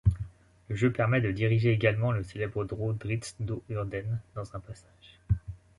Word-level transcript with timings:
Le 0.67 0.75
jeu 0.75 0.91
permet 0.91 1.21
de 1.21 1.29
diriger 1.31 1.71
également 1.71 2.11
le 2.11 2.23
célèbre 2.23 2.65
drow 2.65 2.93
Drizzt 2.93 3.35
Do'Urden 3.39 4.19
dans 4.33 4.55
un 4.55 4.59
passage. 4.59 5.19